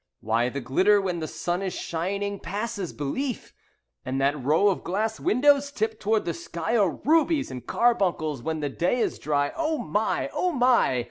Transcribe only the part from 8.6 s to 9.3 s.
the day is